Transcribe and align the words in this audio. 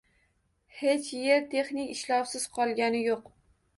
Hech 0.77 1.11
yer 1.17 1.45
texnik 1.53 1.93
ishlovsiz 1.97 2.49
qolgani 2.57 3.03
yo‘q. 3.11 3.33